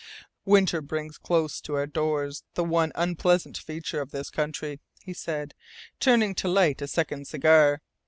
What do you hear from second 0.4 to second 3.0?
"Winter brings close to our doors the one